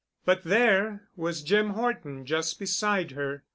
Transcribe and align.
But 0.25 0.41
there 0.43 1.07
was 1.15 1.43
Jim 1.43 1.69
Horton 1.77 2.25
just 2.25 2.57
beside 2.57 3.11
her.... 3.11 3.43